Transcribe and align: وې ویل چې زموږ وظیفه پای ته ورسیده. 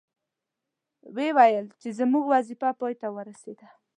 وې 1.15 1.29
ویل 1.37 1.67
چې 1.81 1.89
زموږ 1.99 2.25
وظیفه 2.33 2.69
پای 2.79 2.93
ته 3.01 3.07
ورسیده. 3.15 3.67